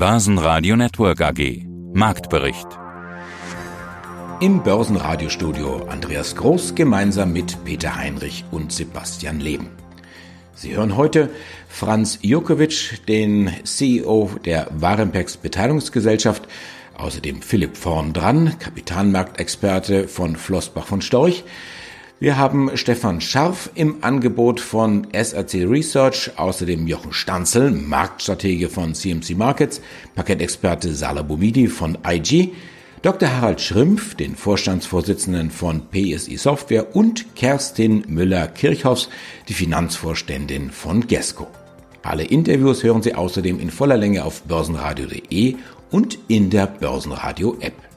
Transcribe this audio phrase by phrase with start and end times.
[0.00, 1.66] Börsenradio Network AG.
[1.92, 2.66] Marktbericht.
[4.40, 9.68] Im Börsenradiostudio Andreas Groß gemeinsam mit Peter Heinrich und Sebastian Leben.
[10.54, 11.28] Sie hören heute
[11.68, 16.48] Franz Jukovic, den CEO der Warenpex Beteiligungsgesellschaft,
[16.96, 21.44] außerdem Philipp Vorn dran, Kapitalmarktexperte von Flossbach von Storch,
[22.20, 29.30] wir haben Stefan Scharf im Angebot von SRC Research, außerdem Jochen Stanzel, Marktstratege von CMC
[29.38, 29.80] Markets,
[30.14, 32.50] Paketexperte Salah Bumidi von IG,
[33.00, 33.34] Dr.
[33.34, 39.08] Harald Schrimpf, den Vorstandsvorsitzenden von PSI Software und Kerstin Müller-Kirchhoffs,
[39.48, 41.46] die Finanzvorständin von Gesco.
[42.02, 45.56] Alle Interviews hören Sie außerdem in voller Länge auf börsenradio.de
[45.90, 47.89] und in der Börsenradio-App.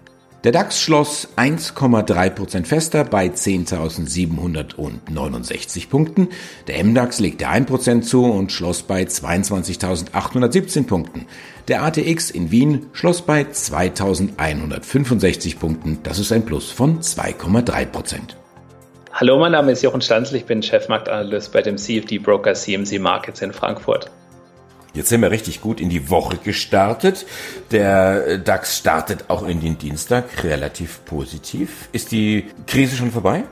[0.43, 6.27] Der DAX schloss 1,3% fester bei 10.769 Punkten.
[6.67, 11.27] Der MDAX legte 1% zu und schloss bei 22.817 Punkten.
[11.70, 15.99] Der ATX in Wien schloss bei 2.165 Punkten.
[16.03, 18.18] Das ist ein Plus von 2,3%.
[19.13, 23.41] Hallo, mein Name ist Jochen Stanzl, ich bin Chefmarktanalyst bei dem CFD Broker CMC Markets
[23.41, 24.12] in Frankfurt.
[24.94, 27.26] Jetzt sind wir richtig gut in die Woche gestartet.
[27.72, 31.90] Der DAX startet auch in den Dienstag relativ positiv.
[31.91, 33.44] Ist die Krise schon vorbei?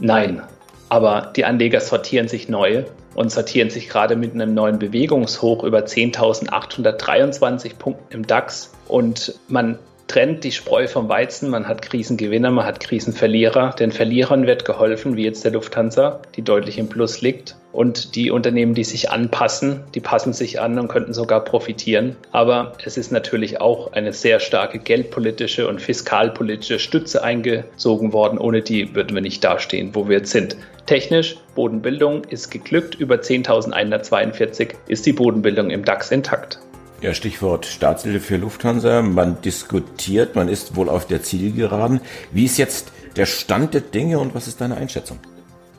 [0.00, 0.42] Nein,
[0.88, 5.80] aber die Anleger sortieren sich neu und sortieren sich gerade mit einem neuen Bewegungshoch über
[5.80, 8.72] 10.823 Punkten im DAX.
[8.88, 9.78] Und man
[10.10, 11.50] trennt die Spreu vom Weizen.
[11.50, 13.76] Man hat Krisengewinner, man hat Krisenverlierer.
[13.78, 17.54] Den Verlierern wird geholfen, wie jetzt der Lufthansa, die deutlich im Plus liegt.
[17.70, 22.16] Und die Unternehmen, die sich anpassen, die passen sich an und könnten sogar profitieren.
[22.32, 28.38] Aber es ist natürlich auch eine sehr starke geldpolitische und fiskalpolitische Stütze eingezogen worden.
[28.38, 30.56] Ohne die würden wir nicht dastehen, wo wir jetzt sind.
[30.86, 32.96] Technisch, Bodenbildung ist geglückt.
[32.96, 36.58] Über 10.142 ist die Bodenbildung im DAX intakt.
[37.02, 39.00] Ja, Stichwort Staatshilfe für Lufthansa.
[39.00, 42.02] Man diskutiert, man ist wohl auf der Zielgeraden.
[42.30, 45.18] Wie ist jetzt der Stand der Dinge und was ist deine Einschätzung?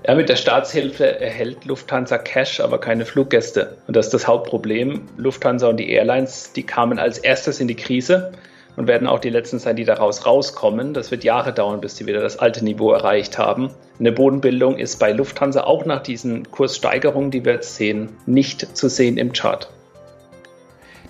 [0.07, 3.78] Ja, mit der Staatshilfe erhält Lufthansa Cash, aber keine Fluggäste.
[3.85, 5.03] Und das ist das Hauptproblem.
[5.18, 8.31] Lufthansa und die Airlines, die kamen als erstes in die Krise
[8.75, 10.96] und werden auch die letzten sein, die daraus rauskommen.
[10.96, 13.69] Das wird Jahre dauern, bis sie wieder das alte Niveau erreicht haben.
[14.00, 18.90] Eine Bodenbildung ist bei Lufthansa auch nach diesen Kurssteigerungen, die wir jetzt sehen, nicht zu
[18.90, 19.69] sehen im Chart.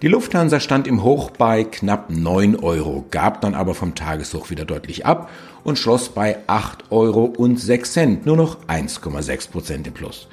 [0.01, 4.65] Die Lufthansa stand im Hoch bei knapp 9 Euro, gab dann aber vom Tageshoch wieder
[4.65, 5.29] deutlich ab
[5.63, 10.27] und schloss bei 8 Euro und 6 Cent, nur noch 1,6 Prozent im Plus.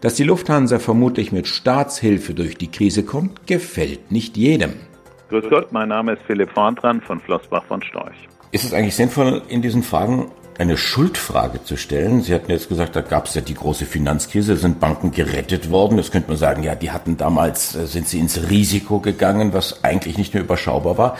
[0.00, 4.72] Dass die Lufthansa vermutlich mit Staatshilfe durch die Krise kommt, gefällt nicht jedem.
[5.28, 8.28] Grüß Gott, mein Name ist Philipp Vorntran von Flossbach von Storch.
[8.50, 12.22] Ist es eigentlich sinnvoll, in diesen Fragen eine Schuldfrage zu stellen.
[12.22, 15.96] Sie hatten jetzt gesagt, da gab es ja die große Finanzkrise, sind Banken gerettet worden.
[15.96, 19.82] Das könnte man sagen, ja, die hatten damals, äh, sind sie ins Risiko gegangen, was
[19.82, 21.18] eigentlich nicht mehr überschaubar war.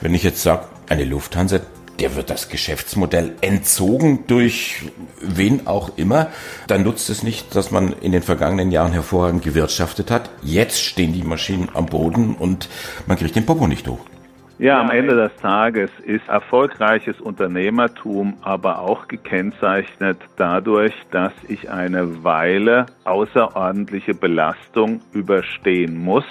[0.00, 1.60] Wenn ich jetzt sage, eine Lufthansa,
[1.98, 4.82] der wird das Geschäftsmodell entzogen durch
[5.20, 6.28] wen auch immer,
[6.66, 10.30] dann nutzt es nicht, dass man in den vergangenen Jahren hervorragend gewirtschaftet hat.
[10.42, 12.68] Jetzt stehen die Maschinen am Boden und
[13.06, 14.00] man kriegt den Popo nicht hoch.
[14.58, 22.22] Ja, am Ende des Tages ist erfolgreiches Unternehmertum aber auch gekennzeichnet dadurch, dass ich eine
[22.22, 26.24] Weile außerordentliche Belastung überstehen muss,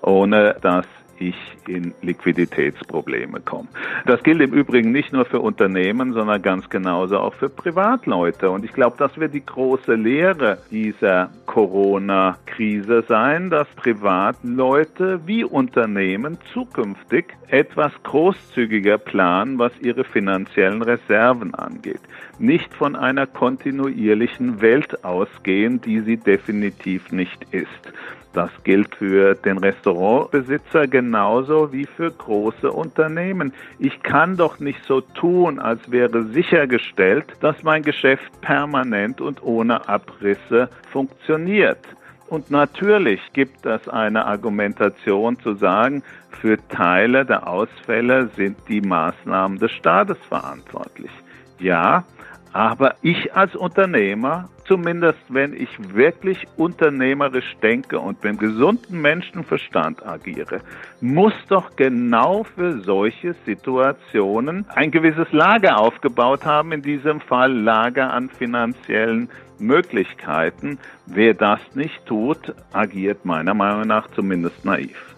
[0.00, 0.86] ohne dass
[1.20, 1.36] ich
[1.68, 3.68] in Liquiditätsprobleme komme.
[4.06, 8.50] Das gilt im Übrigen nicht nur für Unternehmen, sondern ganz genauso auch für Privatleute.
[8.50, 16.38] Und ich glaube, das wird die große Lehre dieser Corona-Krise sein, dass Privatleute wie Unternehmen
[16.52, 22.00] zukünftig etwas großzügiger planen, was ihre finanziellen Reserven angeht.
[22.38, 27.92] Nicht von einer kontinuierlichen Welt ausgehen, die sie definitiv nicht ist.
[28.32, 33.52] Das gilt für den Restaurantbesitzer genauso wie für große Unternehmen.
[33.78, 39.88] Ich kann doch nicht so tun, als wäre sichergestellt, dass mein Geschäft permanent und ohne
[39.88, 41.84] Abrisse funktioniert.
[42.28, 46.04] Und natürlich gibt es eine Argumentation zu sagen,
[46.40, 51.10] für Teile der Ausfälle sind die Maßnahmen des Staates verantwortlich.
[51.58, 52.04] Ja,
[52.52, 60.60] aber ich als Unternehmer, zumindest wenn ich wirklich unternehmerisch denke und mit gesunden Menschenverstand agiere,
[61.00, 68.12] muss doch genau für solche Situationen ein gewisses Lager aufgebaut haben, in diesem Fall Lager
[68.12, 70.78] an finanziellen Möglichkeiten.
[71.06, 75.09] Wer das nicht tut, agiert meiner Meinung nach zumindest naiv.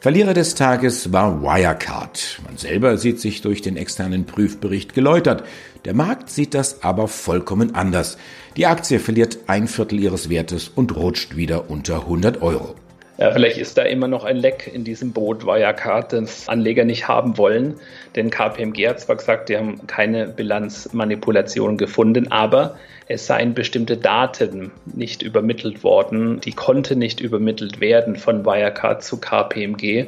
[0.00, 2.40] Verlierer des Tages war Wirecard.
[2.46, 5.42] Man selber sieht sich durch den externen Prüfbericht geläutert.
[5.84, 8.16] Der Markt sieht das aber vollkommen anders.
[8.56, 12.76] Die Aktie verliert ein Viertel ihres Wertes und rutscht wieder unter 100 Euro.
[13.18, 17.08] Ja, vielleicht ist da immer noch ein Leck in diesem Boot Wirecard, das Anleger nicht
[17.08, 17.74] haben wollen.
[18.14, 22.76] Denn KPMG hat zwar gesagt, die haben keine Bilanzmanipulation gefunden, aber
[23.08, 26.40] es seien bestimmte Daten nicht übermittelt worden.
[26.40, 30.06] Die konnte nicht übermittelt werden von Wirecard zu KPMG.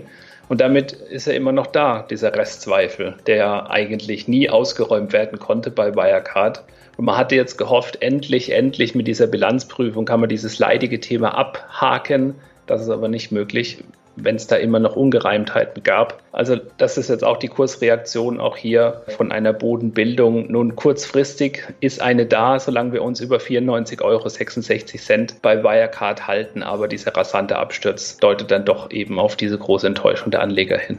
[0.48, 5.72] Und damit ist er immer noch da, dieser Restzweifel, der eigentlich nie ausgeräumt werden konnte
[5.72, 6.62] bei Wirecard.
[6.96, 11.36] Und man hatte jetzt gehofft, endlich, endlich mit dieser Bilanzprüfung kann man dieses leidige Thema
[11.36, 12.36] abhaken
[12.70, 13.82] das ist aber nicht möglich,
[14.14, 16.22] wenn es da immer noch Ungereimtheiten gab.
[16.30, 20.50] Also das ist jetzt auch die Kursreaktion auch hier von einer Bodenbildung.
[20.52, 26.62] Nun kurzfristig ist eine da, solange wir uns über 94,66 Euro bei Wirecard halten.
[26.62, 30.98] Aber dieser rasante Absturz deutet dann doch eben auf diese große Enttäuschung der Anleger hin.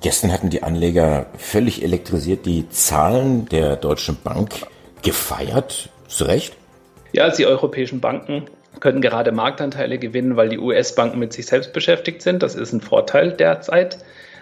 [0.00, 4.66] Gestern hatten die Anleger völlig elektrisiert die Zahlen der Deutschen Bank
[5.02, 5.90] gefeiert.
[6.08, 6.54] Zu Recht?
[7.12, 8.44] Ja, die europäischen Banken
[8.80, 12.42] können gerade Marktanteile gewinnen, weil die US-Banken mit sich selbst beschäftigt sind.
[12.42, 13.98] Das ist ein Vorteil derzeit.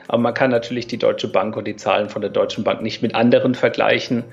[0.09, 3.03] Aber man kann natürlich die Deutsche Bank und die Zahlen von der Deutschen Bank nicht
[3.03, 4.25] mit anderen vergleichen.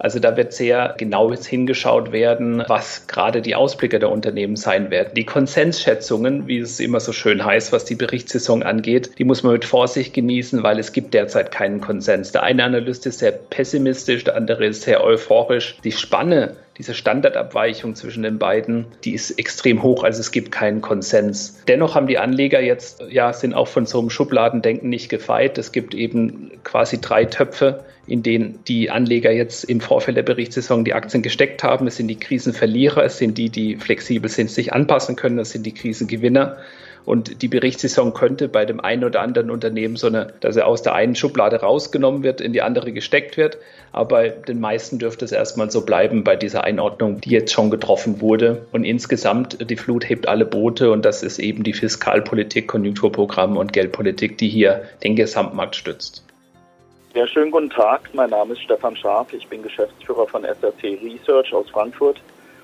[0.00, 5.10] Also da wird sehr genau hingeschaut werden, was gerade die Ausblicke der Unternehmen sein werden.
[5.14, 9.52] Die Konsensschätzungen, wie es immer so schön heißt, was die Berichtssaison angeht, die muss man
[9.52, 12.32] mit Vorsicht genießen, weil es gibt derzeit keinen Konsens.
[12.32, 15.76] Der eine Analyst ist sehr pessimistisch, der andere ist sehr euphorisch.
[15.84, 20.80] Die Spanne diese Standardabweichung zwischen den beiden, die ist extrem hoch, also es gibt keinen
[20.80, 21.62] Konsens.
[21.68, 25.58] Dennoch haben die Anleger jetzt, ja, sind auch von so einem Schubladendenken nicht gefeit.
[25.58, 30.86] Es gibt eben quasi drei Töpfe, in denen die Anleger jetzt im Vorfeld der Berichtssaison
[30.86, 31.86] die Aktien gesteckt haben.
[31.86, 35.66] Es sind die Krisenverlierer, es sind die, die flexibel sind, sich anpassen können, es sind
[35.66, 36.56] die Krisengewinner.
[37.10, 40.82] Und die Berichtssaison könnte bei dem einen oder anderen Unternehmen so eine, dass er aus
[40.82, 43.58] der einen Schublade rausgenommen wird, in die andere gesteckt wird.
[43.90, 47.68] Aber bei den meisten dürfte es erstmal so bleiben bei dieser Einordnung, die jetzt schon
[47.68, 48.64] getroffen wurde.
[48.70, 53.72] Und insgesamt, die Flut hebt alle Boote und das ist eben die Fiskalpolitik, Konjunkturprogramme und
[53.72, 56.24] Geldpolitik, die hier den Gesamtmarkt stützt.
[57.14, 58.08] Ja, schönen guten Tag.
[58.12, 59.32] Mein Name ist Stefan Scharf.
[59.32, 62.20] Ich bin Geschäftsführer von SRC Research aus Frankfurt.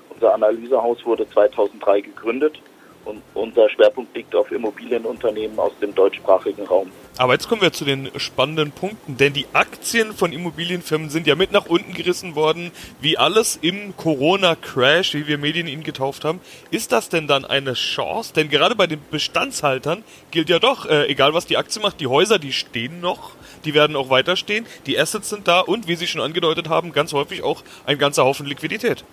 [0.09, 2.61] Unser Analysehaus wurde 2003 gegründet
[3.07, 6.91] und unser Schwerpunkt liegt auf Immobilienunternehmen aus dem deutschsprachigen Raum.
[7.17, 11.33] Aber jetzt kommen wir zu den spannenden Punkten, denn die Aktien von Immobilienfirmen sind ja
[11.33, 12.71] mit nach unten gerissen worden,
[13.01, 16.39] wie alles im Corona-Crash, wie wir Medien ihn getauft haben.
[16.69, 18.33] Ist das denn dann eine Chance?
[18.35, 22.07] Denn gerade bei den Bestandshaltern gilt ja doch, äh, egal was die Aktie macht, die
[22.07, 23.31] Häuser, die stehen noch,
[23.65, 26.91] die werden auch weiter stehen, die Assets sind da und, wie Sie schon angedeutet haben,
[26.91, 29.03] ganz häufig auch ein ganzer Haufen Liquidität.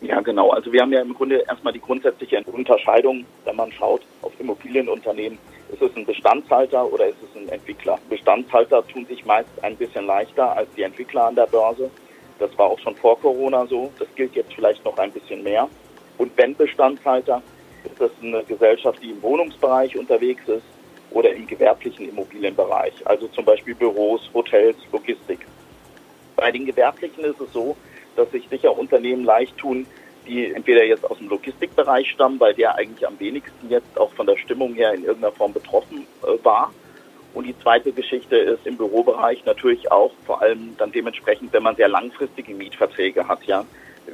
[0.00, 0.50] Ja, genau.
[0.50, 5.38] Also wir haben ja im Grunde erstmal die grundsätzliche Unterscheidung, wenn man schaut auf Immobilienunternehmen.
[5.72, 7.98] Ist es ein Bestandshalter oder ist es ein Entwickler?
[8.08, 11.90] Bestandshalter tun sich meist ein bisschen leichter als die Entwickler an der Börse.
[12.38, 13.90] Das war auch schon vor Corona so.
[13.98, 15.68] Das gilt jetzt vielleicht noch ein bisschen mehr.
[16.16, 17.42] Und wenn Bestandshalter,
[17.84, 20.64] ist das eine Gesellschaft, die im Wohnungsbereich unterwegs ist
[21.10, 25.46] oder im gewerblichen Immobilienbereich, also zum Beispiel Büros, Hotels, Logistik.
[26.36, 27.76] Bei den Gewerblichen ist es so,
[28.18, 29.86] dass sich sicher Unternehmen leicht tun,
[30.26, 34.26] die entweder jetzt aus dem Logistikbereich stammen, weil der eigentlich am wenigsten jetzt auch von
[34.26, 36.72] der Stimmung her in irgendeiner Form betroffen äh, war.
[37.34, 41.76] Und die zweite Geschichte ist im Bürobereich natürlich auch vor allem dann dementsprechend, wenn man
[41.76, 43.64] sehr langfristige Mietverträge hat, ja.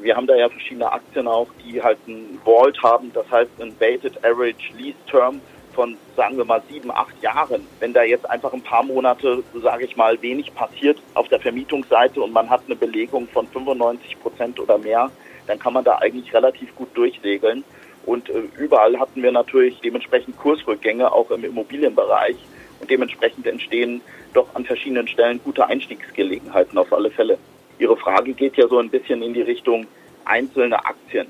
[0.00, 3.78] Wir haben da ja verschiedene Aktien auch, die halt ein Vault haben, das heißt ein
[3.78, 5.40] Weighted Average Lease Term
[5.74, 9.84] von, sagen wir mal, sieben, acht Jahren, wenn da jetzt einfach ein paar Monate, sage
[9.84, 14.60] ich mal, wenig passiert auf der Vermietungsseite und man hat eine Belegung von 95 Prozent
[14.60, 15.10] oder mehr,
[15.46, 17.64] dann kann man da eigentlich relativ gut durchsegeln.
[18.06, 22.36] Und äh, überall hatten wir natürlich dementsprechend Kursrückgänge, auch im Immobilienbereich.
[22.80, 24.02] Und dementsprechend entstehen
[24.34, 27.38] doch an verschiedenen Stellen gute Einstiegsgelegenheiten auf alle Fälle.
[27.78, 29.86] Ihre Frage geht ja so ein bisschen in die Richtung
[30.24, 31.26] einzelne Aktien.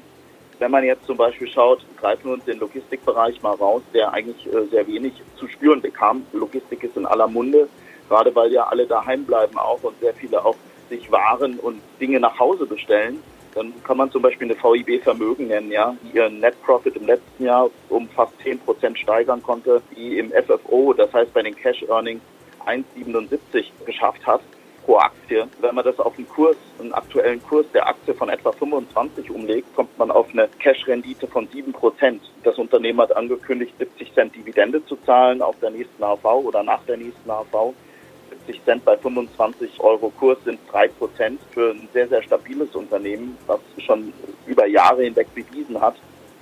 [0.65, 4.47] Wenn man jetzt zum Beispiel schaut, greifen wir uns den Logistikbereich mal raus, der eigentlich
[4.47, 6.25] äh, sehr wenig zu spüren bekam.
[6.33, 7.69] Logistik ist in aller Munde,
[8.09, 10.57] gerade weil ja alle daheim bleiben auch und sehr viele auch
[10.89, 13.23] sich Waren und Dinge nach Hause bestellen.
[13.55, 17.09] Dann kann man zum Beispiel eine VIB Vermögen nennen, ja, die ihren Net Profit im
[17.09, 21.55] letzten Jahr um fast 10 Prozent steigern konnte, die im FFO, das heißt bei den
[21.55, 22.23] Cash Earnings
[22.65, 24.41] 1,77 geschafft hat
[24.85, 25.47] pro Aktie.
[25.61, 29.75] Wenn man das auf einen Kurs, einen aktuellen Kurs der Aktie von etwa 25 umlegt,
[29.75, 32.23] kommt man auf eine Cash-Rendite von 7 Prozent.
[32.43, 36.83] Das Unternehmen hat angekündigt, 70 Cent Dividende zu zahlen auf der nächsten AV oder nach
[36.85, 37.73] der nächsten AV.
[38.47, 43.39] 70 Cent bei 25 Euro Kurs sind 3 Prozent für ein sehr, sehr stabiles Unternehmen,
[43.47, 44.13] was schon
[44.47, 45.97] über Jahre hinweg bewiesen hat,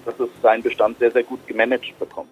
[0.04, 2.30] dass es seinen Bestand sehr, sehr gut gemanagt bekommt.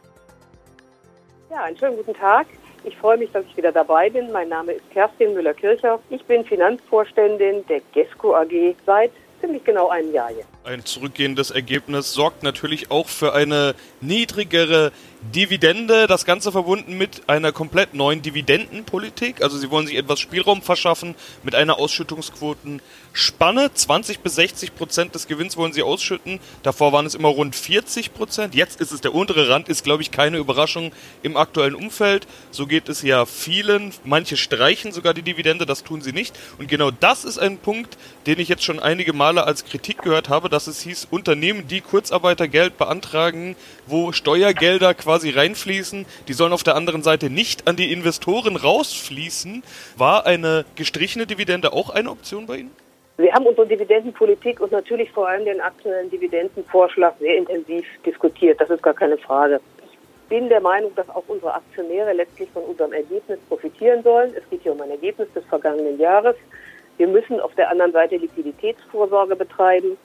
[1.51, 2.47] Ja, einen schönen guten Tag.
[2.85, 4.33] Ich freue mich, dass ich wieder dabei bin.
[4.33, 5.99] Mein Name ist Kerstin Müller-Kircher.
[6.09, 9.11] Ich bin Finanzvorständin der GESCO AG seit
[9.41, 10.49] ziemlich genau einem Jahr jetzt.
[10.63, 14.93] Ein zurückgehendes Ergebnis sorgt natürlich auch für eine niedrigere
[15.35, 19.43] Dividende, das Ganze verbunden mit einer komplett neuen Dividendenpolitik.
[19.43, 23.71] Also sie wollen sich etwas Spielraum verschaffen mit einer Ausschüttungsquotenspanne.
[23.73, 26.41] 20 bis 60 Prozent des Gewinns wollen sie ausschütten.
[26.63, 28.55] Davor waren es immer rund 40 Prozent.
[28.55, 32.27] Jetzt ist es der untere Rand, ist glaube ich keine Überraschung im aktuellen Umfeld.
[32.51, 33.93] So geht es ja vielen.
[34.05, 36.39] Manche streichen sogar die Dividende, das tun sie nicht.
[36.59, 40.31] Und genau das ist ein Punkt, den ich jetzt schon einige Male als Kritik gehört
[40.31, 46.63] habe, dass es hieß, Unternehmen, die Kurzarbeitergeld beantragen, wo Steuergelder quasi reinfließen, die sollen auf
[46.63, 49.63] der anderen Seite nicht an die Investoren rausfließen.
[49.97, 52.71] War eine gestrichene Dividende auch eine Option bei Ihnen?
[53.21, 58.59] Wir haben unsere Dividendenpolitik und natürlich vor allem den aktuellen Dividendenvorschlag sehr intensiv diskutiert.
[58.61, 59.61] Das ist gar keine Frage.
[59.85, 64.33] Ich bin der Meinung, dass auch unsere Aktionäre letztlich von unserem Ergebnis profitieren sollen.
[64.35, 66.35] Es geht hier um ein Ergebnis des vergangenen Jahres.
[66.97, 69.99] Wir müssen auf der anderen Seite Liquiditätsvorsorge betreiben.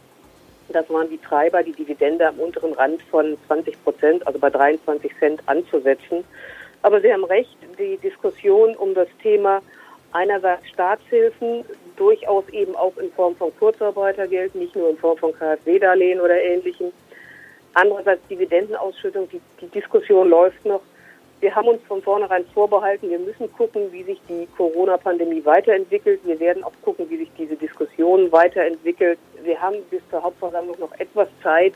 [0.70, 5.12] Das waren die Treiber, die Dividende am unteren Rand von 20 Prozent, also bei 23
[5.20, 6.24] Cent anzusetzen.
[6.82, 9.62] Aber Sie haben recht, die Diskussion um das Thema
[10.12, 11.66] einerseits Staatshilfen,
[11.98, 16.92] durchaus eben auch in Form von Kurzarbeitergeld, nicht nur in Form von KfW-Darlehen oder ähnlichem.
[17.74, 20.82] Andererseits Dividendenausschüttung, die, die Diskussion läuft noch.
[21.42, 26.22] Wir haben uns von vornherein vorbehalten, wir müssen gucken, wie sich die Corona-Pandemie weiterentwickelt.
[26.24, 29.20] Wir werden auch gucken, wie sich diese Diskussion weiterentwickelt.
[29.44, 31.74] Wir haben bis zur Hauptversammlung noch etwas Zeit.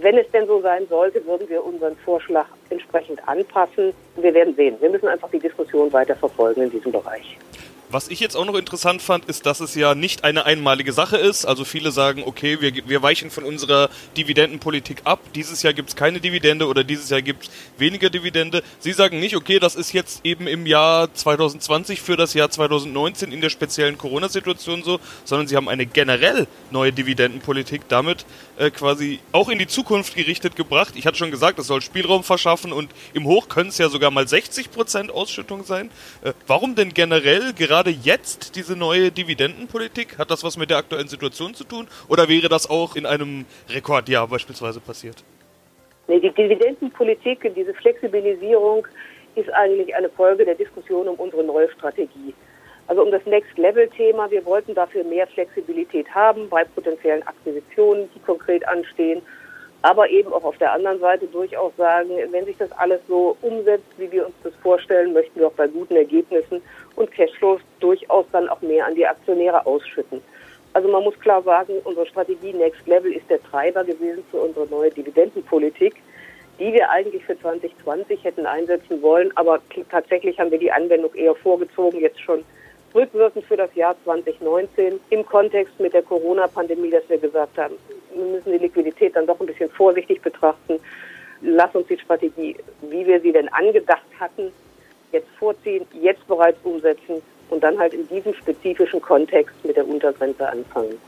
[0.00, 3.92] Wenn es denn so sein sollte, würden wir unseren Vorschlag entsprechend anpassen.
[4.16, 4.76] Wir werden sehen.
[4.80, 7.36] Wir müssen einfach die Diskussion weiter verfolgen in diesem Bereich.
[7.92, 11.18] Was ich jetzt auch noch interessant fand, ist, dass es ja nicht eine einmalige Sache
[11.18, 11.44] ist.
[11.44, 15.20] Also viele sagen, okay, wir, wir weichen von unserer Dividendenpolitik ab.
[15.34, 18.62] Dieses Jahr gibt es keine Dividende oder dieses Jahr gibt es weniger Dividende.
[18.78, 23.30] Sie sagen nicht, okay, das ist jetzt eben im Jahr 2020 für das Jahr 2019
[23.30, 28.24] in der speziellen Corona-Situation so, sondern sie haben eine generell neue Dividendenpolitik damit
[28.56, 30.94] äh, quasi auch in die Zukunft gerichtet gebracht.
[30.96, 34.10] Ich hatte schon gesagt, es soll Spielraum verschaffen und im Hoch können es ja sogar
[34.10, 35.90] mal 60% Ausschüttung sein.
[36.22, 40.16] Äh, warum denn generell gerade gerade jetzt diese neue Dividendenpolitik?
[40.16, 41.88] Hat das was mit der aktuellen Situation zu tun?
[42.08, 45.24] Oder wäre das auch in einem Rekordjahr beispielsweise passiert?
[46.06, 48.86] Nee, die Dividendenpolitik, diese Flexibilisierung
[49.34, 52.32] ist eigentlich eine Folge der Diskussion um unsere neue Strategie.
[52.86, 54.30] Also um das Next-Level-Thema.
[54.30, 59.22] Wir wollten dafür mehr Flexibilität haben bei potenziellen Akquisitionen, die konkret anstehen
[59.82, 63.86] aber eben auch auf der anderen Seite durchaus sagen, wenn sich das alles so umsetzt,
[63.98, 66.62] wie wir uns das vorstellen, möchten wir auch bei guten Ergebnissen
[66.94, 70.22] und Cashflows durchaus dann auch mehr an die Aktionäre ausschütten.
[70.72, 74.66] Also man muss klar sagen, unsere Strategie Next Level ist der Treiber gewesen für unsere
[74.68, 75.96] neue Dividendenpolitik,
[76.58, 79.60] die wir eigentlich für 2020 hätten einsetzen wollen, aber
[79.90, 82.44] tatsächlich haben wir die Anwendung eher vorgezogen, jetzt schon
[82.94, 87.74] rückwirkend für das Jahr 2019 im Kontext mit der Corona-Pandemie, dass wir gesagt haben,
[88.14, 90.78] wir müssen die Liquidität dann doch ein bisschen vorsichtig betrachten.
[91.40, 94.52] Lass uns die Strategie, wie wir sie denn angedacht hatten,
[95.12, 100.48] jetzt vorziehen, jetzt bereits umsetzen und dann halt in diesem spezifischen Kontext mit der Untergrenze
[100.48, 100.98] anfangen.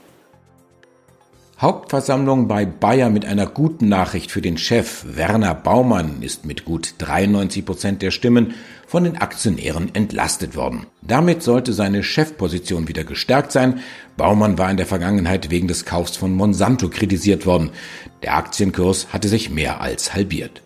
[1.61, 5.05] Hauptversammlung bei Bayer mit einer guten Nachricht für den Chef.
[5.07, 8.55] Werner Baumann ist mit gut 93 Prozent der Stimmen
[8.89, 10.87] von den Aktionären entlastet worden.
[11.03, 13.81] Damit sollte seine Chefposition wieder gestärkt sein.
[14.17, 17.71] Baumann war in der Vergangenheit wegen des Kaufs von Monsanto kritisiert worden.
[18.25, 20.61] Der Aktienkurs hatte sich mehr als halbiert.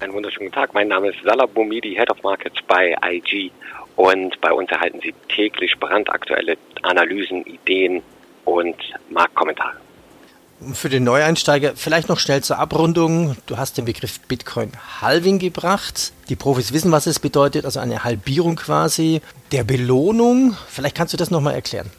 [0.00, 0.74] Einen wunderschönen Tag.
[0.74, 3.52] Mein Name ist Salah Boumidi, Head of Markets bei IG.
[3.94, 8.02] Und bei uns erhalten Sie täglich brandaktuelle Analysen, Ideen
[8.44, 8.76] und
[9.08, 9.83] Marktkommentare.
[10.72, 13.36] Für den Neueinsteiger vielleicht noch schnell zur Abrundung.
[13.46, 16.12] Du hast den Begriff Bitcoin Halving gebracht.
[16.28, 19.20] Die Profis wissen, was es bedeutet, also eine Halbierung quasi
[19.52, 20.56] der Belohnung.
[20.68, 21.90] Vielleicht kannst du das nochmal erklären.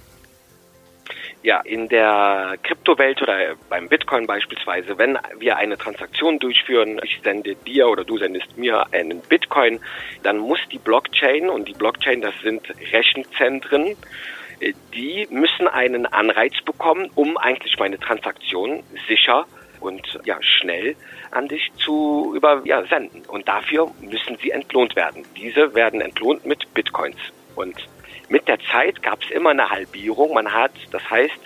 [1.43, 3.37] Ja, in der Kryptowelt oder
[3.69, 8.87] beim Bitcoin beispielsweise, wenn wir eine Transaktion durchführen, ich sende dir oder du sendest mir
[8.91, 9.79] einen Bitcoin,
[10.23, 13.95] dann muss die Blockchain und die Blockchain, das sind Rechenzentren,
[14.93, 19.45] die müssen einen Anreiz bekommen, um eigentlich meine Transaktion sicher
[19.79, 20.95] und ja, schnell
[21.31, 23.21] an dich zu übersenden.
[23.23, 25.23] Ja, und dafür müssen sie entlohnt werden.
[25.35, 27.17] Diese werden entlohnt mit Bitcoins.
[27.55, 27.75] Und
[28.29, 30.33] mit der Zeit gab es immer eine Halbierung.
[30.33, 31.39] Man hat, das heißt,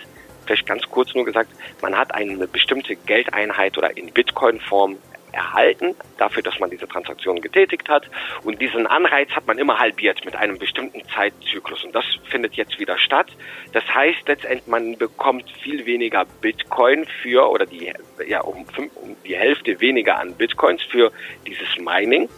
[0.46, 1.50] vielleicht ganz kurz nur gesagt,
[1.82, 4.96] man hat eine bestimmte Geldeinheit oder in Bitcoin-Form
[5.32, 8.10] erhalten, dafür, dass man diese Transaktion getätigt hat.
[8.42, 11.84] Und diesen Anreiz hat man immer halbiert mit einem bestimmten Zeitzyklus.
[11.84, 13.28] Und das findet jetzt wieder statt.
[13.72, 17.92] Das heißt letztendlich, man bekommt viel weniger Bitcoin für, oder die,
[18.26, 21.12] ja, um, um die Hälfte weniger an Bitcoins für
[21.46, 22.28] dieses Mining,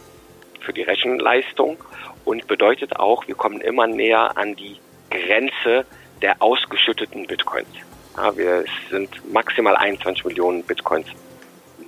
[0.61, 1.77] für die Rechenleistung.
[2.25, 4.77] Und bedeutet auch, wir kommen immer näher an die
[5.09, 5.85] Grenze
[6.21, 7.67] der ausgeschütteten Bitcoins.
[8.15, 11.07] Ja, wir sind maximal 21 Millionen Bitcoins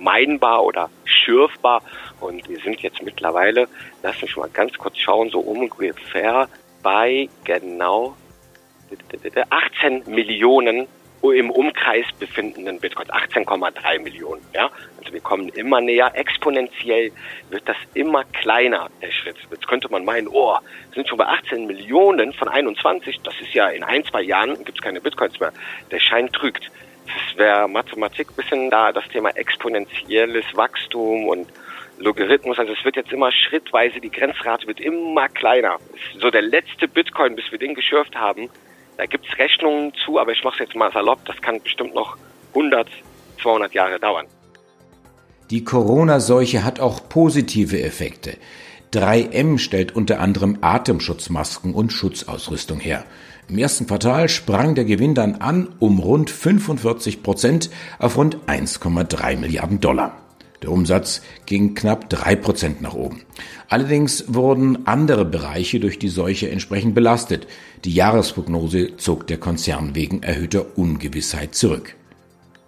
[0.00, 1.82] meinbar oder schürfbar
[2.20, 3.68] und wir sind jetzt mittlerweile,
[4.02, 6.48] lass mich mal ganz kurz schauen, so ungefähr
[6.82, 8.16] bei genau
[9.50, 10.86] 18 Millionen
[11.22, 14.42] im Umkreis befindenden Bitcoins, 18,3 Millionen.
[14.54, 14.70] Ja?
[14.98, 17.12] Also wir kommen immer näher, exponentiell
[17.50, 19.36] wird das immer kleiner, der Schritt.
[19.50, 20.56] Jetzt könnte man meinen, oh,
[20.94, 24.78] sind schon bei 18 Millionen von 21, das ist ja in ein, zwei Jahren, gibt
[24.78, 25.52] es keine Bitcoins mehr.
[25.90, 26.70] Der Schein trügt.
[27.06, 31.48] Das wäre Mathematik bisschen da, das Thema exponentielles Wachstum und
[31.98, 35.78] Logarithmus, also es wird jetzt immer schrittweise, die Grenzrate wird immer kleiner.
[36.20, 38.50] So der letzte Bitcoin, bis wir den geschürft haben,
[38.96, 41.94] da gibt es Rechnungen zu, aber ich mache es jetzt mal salopp, das kann bestimmt
[41.94, 42.16] noch
[42.54, 42.88] 100,
[43.42, 44.26] 200 Jahre dauern.
[45.50, 48.36] Die Corona-Seuche hat auch positive Effekte.
[48.92, 53.04] 3M stellt unter anderem Atemschutzmasken und Schutzausrüstung her.
[53.48, 59.36] Im ersten Quartal sprang der Gewinn dann an um rund 45 Prozent auf rund 1,3
[59.36, 60.20] Milliarden Dollar.
[60.62, 63.22] Der Umsatz ging knapp drei Prozent nach oben.
[63.68, 67.46] Allerdings wurden andere Bereiche durch die Seuche entsprechend belastet.
[67.84, 71.94] Die Jahresprognose zog der Konzern wegen erhöhter Ungewissheit zurück.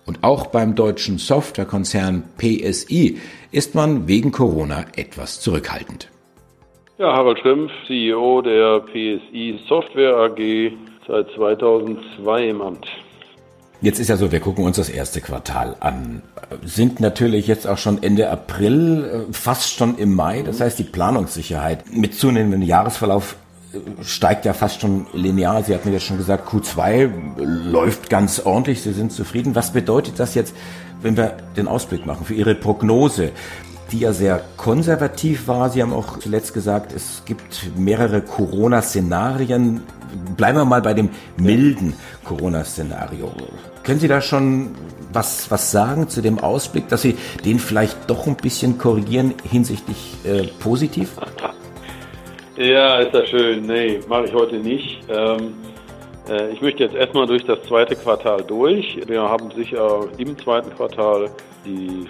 [0.06, 3.18] Und auch beim deutschen Softwarekonzern PSI
[3.50, 6.08] ist man wegen Corona etwas zurückhaltend.
[6.98, 10.72] Ja, Harald Schrempf, CEO der PSI Software AG,
[11.06, 12.88] seit 2002 im Amt.
[13.80, 16.22] Jetzt ist ja so, wir gucken uns das erste Quartal an,
[16.64, 20.42] sind natürlich jetzt auch schon Ende April, äh, fast schon im Mai.
[20.42, 23.36] Das heißt, die Planungssicherheit mit zunehmendem Jahresverlauf
[23.72, 25.62] äh, steigt ja fast schon linear.
[25.62, 27.12] Sie hatten ja schon gesagt, Q2
[27.70, 29.54] läuft ganz ordentlich, Sie sind zufrieden.
[29.54, 30.52] Was bedeutet das jetzt,
[31.00, 33.30] wenn wir den Ausblick machen für Ihre Prognose?
[33.90, 35.70] Die ja sehr konservativ war.
[35.70, 39.82] Sie haben auch zuletzt gesagt, es gibt mehrere Corona-Szenarien.
[40.36, 43.32] Bleiben wir mal bei dem milden Corona-Szenario.
[43.82, 44.70] Können Sie da schon
[45.12, 50.16] was, was sagen zu dem Ausblick, dass Sie den vielleicht doch ein bisschen korrigieren hinsichtlich
[50.24, 51.12] äh, positiv?
[52.56, 53.66] Ja, ist das schön.
[53.66, 55.00] Nee, mache ich heute nicht.
[55.08, 55.54] Ähm,
[56.28, 59.00] äh, ich möchte jetzt erstmal durch das zweite Quartal durch.
[59.06, 61.30] Wir haben sicher im zweiten Quartal
[61.64, 62.06] die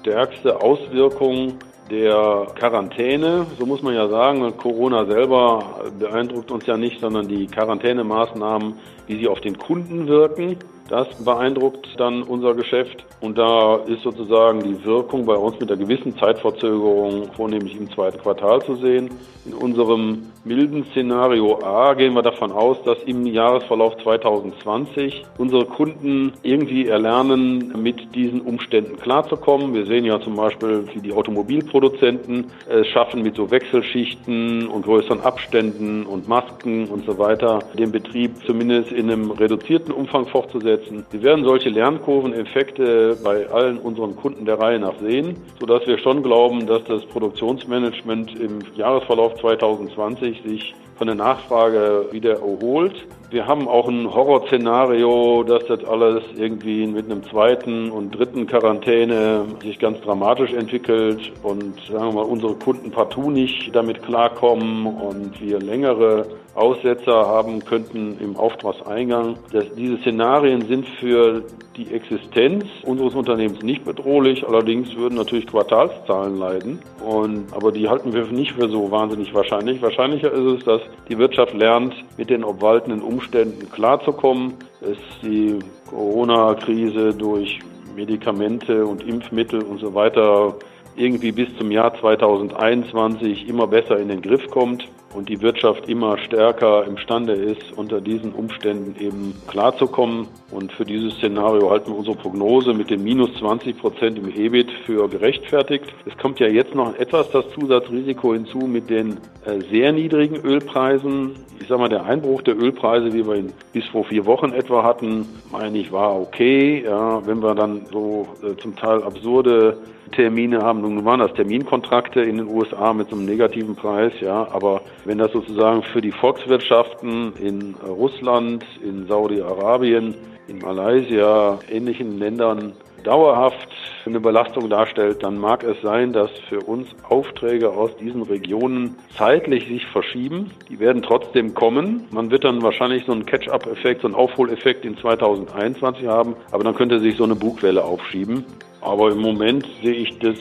[0.00, 1.54] stärkste Auswirkung
[1.90, 7.46] der Quarantäne, so muss man ja sagen, Corona selber beeindruckt uns ja nicht, sondern die
[7.46, 8.74] Quarantänemaßnahmen,
[9.08, 10.56] wie sie auf den Kunden wirken.
[10.90, 15.80] Das beeindruckt dann unser Geschäft und da ist sozusagen die Wirkung bei uns mit einer
[15.80, 19.08] gewissen Zeitverzögerung vornehmlich im zweiten Quartal zu sehen.
[19.46, 26.32] In unserem milden Szenario A gehen wir davon aus, dass im Jahresverlauf 2020 unsere Kunden
[26.42, 29.72] irgendwie erlernen, mit diesen Umständen klarzukommen.
[29.72, 35.20] Wir sehen ja zum Beispiel, wie die Automobilproduzenten es schaffen, mit so Wechselschichten und größeren
[35.20, 41.06] Abständen und Masken und so weiter den Betrieb zumindest in einem reduzierten Umfang fortzusetzen umsetzen.
[41.10, 46.22] Wir werden solche Lernkurveneffekte bei allen unseren Kunden der Reihe nach sehen, sodass wir schon
[46.22, 52.92] glauben, dass das Produktionsmanagement im Jahresverlauf 2020 sich von der Nachfrage wieder erholt.
[53.30, 59.46] Wir haben auch ein Horrorszenario, dass das alles irgendwie mit einem zweiten und dritten Quarantäne
[59.62, 65.40] sich ganz dramatisch entwickelt und sagen wir mal, unsere Kunden partout nicht damit klarkommen und
[65.40, 69.38] wir längere Aussetzer haben könnten im Auftragseingang.
[69.52, 71.44] Das, diese Szenarien sind für
[71.76, 74.46] die Existenz unseres Unternehmens nicht bedrohlich.
[74.46, 76.80] Allerdings würden natürlich Quartalszahlen leiden.
[77.04, 79.80] Und, aber die halten wir nicht für so wahnsinnig wahrscheinlich.
[79.80, 87.14] Wahrscheinlicher ist es, dass die Wirtschaft lernt, mit den obwaltenden Umständen klarzukommen, dass die Corona-Krise
[87.14, 87.58] durch
[87.96, 90.54] Medikamente und Impfmittel und so weiter
[90.96, 96.18] irgendwie bis zum Jahr 2021 immer besser in den Griff kommt und die Wirtschaft immer
[96.18, 100.28] stärker imstande ist, unter diesen Umständen eben klarzukommen.
[100.50, 104.70] Und für dieses Szenario halten wir unsere Prognose mit den minus 20 Prozent im EBIT
[104.86, 105.92] für gerechtfertigt.
[106.06, 111.34] Es kommt ja jetzt noch etwas das Zusatzrisiko hinzu mit den äh, sehr niedrigen Ölpreisen.
[111.60, 114.84] Ich sage mal, der Einbruch der Ölpreise, wie wir ihn bis vor vier Wochen etwa
[114.84, 116.84] hatten, meine ich, war okay.
[116.84, 119.78] Ja, wenn wir dann so äh, zum Teil absurde
[120.12, 120.82] Termine haben.
[120.82, 125.18] Nun waren das Terminkontrakte in den USA mit so einem negativen Preis, ja, aber wenn
[125.18, 130.14] das sozusagen für die Volkswirtschaften in Russland, in Saudi-Arabien,
[130.48, 132.72] in Malaysia, ähnlichen Ländern
[133.04, 133.68] dauerhaft
[134.04, 139.66] eine Belastung darstellt, dann mag es sein, dass für uns Aufträge aus diesen Regionen zeitlich
[139.68, 140.50] sich verschieben.
[140.68, 142.06] Die werden trotzdem kommen.
[142.10, 146.74] Man wird dann wahrscheinlich so einen Catch-up-Effekt, so einen Aufholeffekt in 2021 haben, aber dann
[146.74, 148.44] könnte sich so eine Bugwelle aufschieben.
[148.80, 150.36] Aber im Moment sehe ich das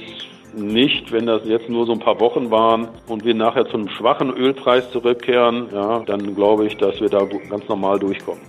[0.54, 3.90] nicht, wenn das jetzt nur so ein paar Wochen waren und wir nachher zu einem
[3.90, 8.42] schwachen Ölpreis zurückkehren, ja, dann glaube ich, dass wir da ganz normal durchkommen.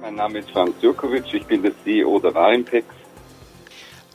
[0.00, 2.86] Mein Name ist Franz Jurkovic, ich bin der CEO der Warimpex.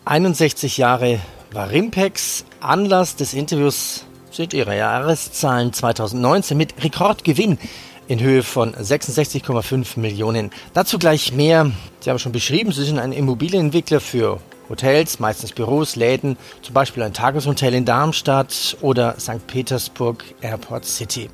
[0.06, 1.20] 61 Jahre
[1.52, 2.46] Warimpex.
[2.62, 7.60] Anlass des Interviews sind ihre Jahreszahlen 2019 mit Rekordgewinn
[8.08, 10.52] in Höhe von 66,5 Millionen.
[10.74, 11.72] Dazu gleich mehr.
[12.00, 14.40] Sie haben schon beschrieben, Sie sind ein Immobilienentwickler für
[14.72, 19.46] Hotels, meistens Büros, Läden, zum Beispiel ein Tageshotel in Darmstadt oder St.
[19.46, 21.30] Petersburg Airport City.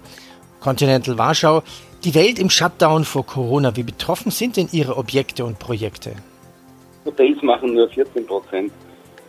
[0.60, 1.62] Continental Warschau.
[2.04, 3.76] Die Welt im Shutdown vor Corona.
[3.76, 6.13] Wie betroffen sind denn Ihre Objekte und Projekte?
[7.06, 8.71] Hotels machen nur 14 Prozent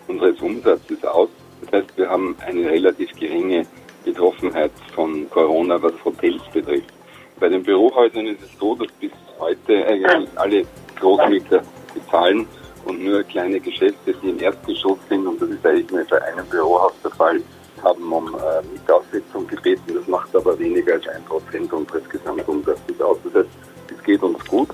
[0.07, 1.29] unseres Umsatzes aus.
[1.62, 3.66] Das heißt, wir haben eine relativ geringe
[4.07, 6.92] Betroffenheit von Corona, was Hotels betrifft.
[7.38, 10.64] Bei den Bürohäusern ist es so, dass bis heute eigentlich alle
[10.99, 12.47] Großmieter bezahlen
[12.88, 16.46] und nur kleine Geschäfte, die im Erdgeschoss sind, und das ist eigentlich nur bei einem
[16.46, 17.40] Bürohaus der Fall,
[17.85, 19.94] haben um äh, Mietaussetzung gebeten.
[19.94, 23.18] Das macht aber weniger als ein Prozent unseres Gesamtumsatzes aus.
[23.24, 23.48] Das heißt,
[23.94, 24.70] es geht uns gut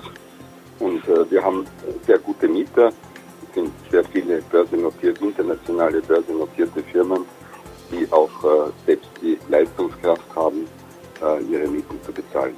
[0.79, 1.65] und äh, wir haben
[2.07, 2.87] sehr gute Mieter.
[2.87, 7.25] Es sind sehr viele börsennotierte, internationale börsennotierte Firmen,
[7.91, 10.67] die auch äh, selbst die Leistungskraft haben,
[11.21, 12.55] äh, ihre Mieten zu bezahlen.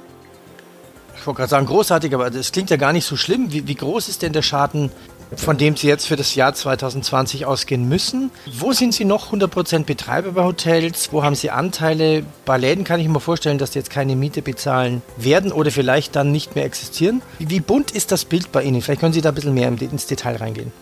[1.16, 3.52] Ich wollte gerade sagen, großartig, aber das klingt ja gar nicht so schlimm.
[3.52, 4.92] Wie, wie, groß ist denn der Schaden,
[5.36, 8.30] von dem Sie jetzt für das Jahr 2020 ausgehen müssen?
[8.58, 11.12] Wo sind Sie noch 100% Betreiber bei Hotels?
[11.12, 12.24] Wo haben Sie Anteile?
[12.44, 16.16] Bei Läden kann ich mir vorstellen, dass die jetzt keine Miete bezahlen werden oder vielleicht
[16.16, 17.22] dann nicht mehr existieren.
[17.38, 18.82] Wie, bunt ist das Bild bei Ihnen?
[18.82, 20.72] Vielleicht können Sie da ein bisschen mehr ins Detail reingehen.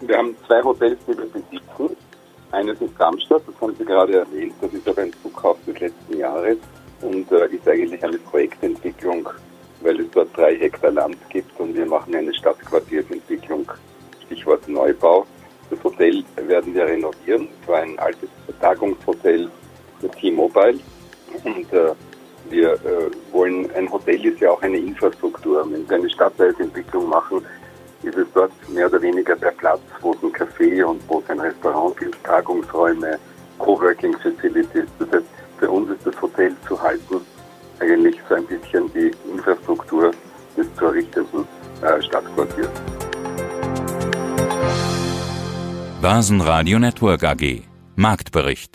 [0.00, 1.96] Wir haben zwei Hotels, die wir besitzen.
[2.50, 4.52] Eines ist Darmstadt, das haben Sie gerade erwähnt.
[4.60, 6.58] Das ist aber ein Zukauf des letzten Jahres
[7.00, 9.28] und äh, ist eigentlich eine Projektentwicklung,
[9.80, 11.16] weil es dort drei Hektar Land
[16.72, 17.48] Wir renovieren.
[17.60, 18.28] Es war ein altes
[18.60, 19.50] Tagungshotel
[20.00, 20.78] für T-Mobile
[21.44, 21.92] und äh,
[22.48, 25.66] wir äh, wollen, ein Hotel ist ja auch eine Infrastruktur.
[25.70, 27.44] Wenn wir eine Stadtteilsentwicklung machen,
[28.02, 31.30] ist es dort mehr oder weniger der Platz, wo es ein Café und wo es
[31.30, 33.18] ein Restaurant gibt, Tagungsräume,
[33.58, 34.11] Coworking
[46.02, 47.62] Basen Radio Network AG
[47.94, 48.71] Marktbericht